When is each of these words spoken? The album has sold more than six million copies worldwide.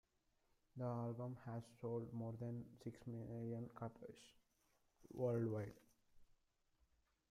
The 0.77 0.83
album 0.83 1.37
has 1.45 1.61
sold 1.79 2.11
more 2.11 2.33
than 2.39 2.65
six 2.83 2.97
million 3.05 3.69
copies 3.75 4.33
worldwide. 5.13 5.75